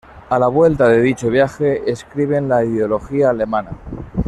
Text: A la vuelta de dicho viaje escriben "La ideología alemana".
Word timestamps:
A 0.31 0.39
la 0.39 0.47
vuelta 0.47 0.87
de 0.87 0.99
dicho 0.99 1.29
viaje 1.29 1.83
escriben 1.91 2.49
"La 2.49 2.65
ideología 2.65 3.29
alemana". 3.29 3.69